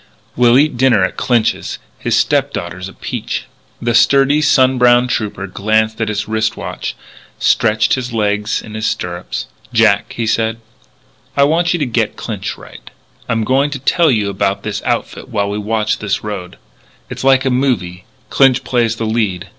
[0.35, 1.77] We'll eat dinner at Clinch's.
[1.99, 3.45] His stepdaughter is a peach."
[3.79, 6.95] The sturdy, sun browned trooper glanced at his wrist watch,
[7.37, 9.45] stretched his legs in his stirrups.
[9.71, 10.57] "Jack," he said,
[11.37, 12.91] "I want you to get Clinch right, and
[13.29, 16.57] I'm going to tell you about his outfit while we watch this road.
[17.11, 18.05] It's like a movie.
[18.31, 19.49] Clinch plays the lead.